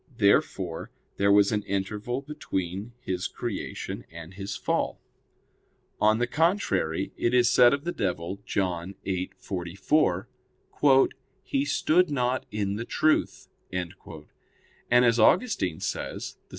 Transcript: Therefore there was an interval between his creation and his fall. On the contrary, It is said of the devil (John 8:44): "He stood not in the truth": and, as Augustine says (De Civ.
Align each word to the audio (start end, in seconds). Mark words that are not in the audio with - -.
Therefore 0.17 0.89
there 1.17 1.31
was 1.31 1.51
an 1.51 1.61
interval 1.61 2.23
between 2.23 2.93
his 3.01 3.27
creation 3.27 4.03
and 4.09 4.33
his 4.33 4.55
fall. 4.55 4.99
On 5.99 6.17
the 6.17 6.25
contrary, 6.25 7.13
It 7.17 7.35
is 7.35 7.51
said 7.51 7.71
of 7.71 7.83
the 7.83 7.91
devil 7.91 8.39
(John 8.43 8.95
8:44): 9.05 11.09
"He 11.43 11.65
stood 11.65 12.09
not 12.09 12.47
in 12.49 12.77
the 12.77 12.85
truth": 12.85 13.47
and, 13.71 13.93
as 14.89 15.19
Augustine 15.19 15.79
says 15.79 16.29
(De 16.29 16.29
Civ. 16.31 16.37